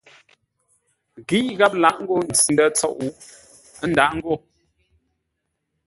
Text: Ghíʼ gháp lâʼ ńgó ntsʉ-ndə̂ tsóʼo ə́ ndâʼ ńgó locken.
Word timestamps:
Ghíʼ 1.27 1.47
gháp 1.57 1.73
lâʼ 1.81 1.95
ńgó 2.01 2.15
ntsʉ-ndə̂ 2.27 2.67
tsóʼo 2.77 3.05
ə́ 3.81 3.85
ndâʼ 3.91 4.11
ńgó 4.17 4.33
locken. 4.35 4.43